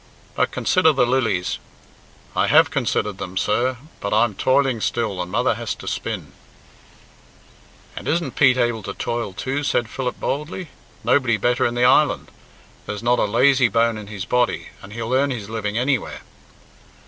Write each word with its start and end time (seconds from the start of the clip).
"'But 0.33 0.49
consider 0.49 0.91
the 0.93 1.05
lilies'" 1.05 1.59
"I 2.35 2.47
have 2.47 2.71
considered 2.71 3.19
them, 3.19 3.37
sir; 3.37 3.77
but 3.99 4.11
I'm 4.15 4.33
foiling 4.33 4.81
still 4.81 5.21
and 5.21 5.31
mother 5.31 5.53
has 5.53 5.75
to 5.75 5.87
spin." 5.87 6.31
"And 7.95 8.07
isn't 8.07 8.35
Pete 8.35 8.57
able 8.57 8.81
to 8.81 8.95
toil, 8.95 9.31
too," 9.33 9.63
said 9.63 9.89
Philip 9.91 10.19
boldly. 10.19 10.69
"Nobody 11.03 11.37
better 11.37 11.67
in 11.67 11.75
the 11.75 11.85
island; 11.85 12.31
there's 12.87 13.03
not 13.03 13.19
a 13.19 13.25
lazy 13.25 13.67
bone 13.67 13.95
in 13.99 14.07
his 14.07 14.25
body, 14.25 14.69
and 14.81 14.91
he'll 14.91 15.13
earn 15.13 15.29
his 15.29 15.51
living 15.51 15.77
anywhere." 15.77 16.21